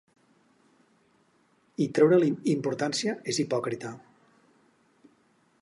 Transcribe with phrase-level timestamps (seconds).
[1.85, 3.97] I treure-li importància és hipòcrita.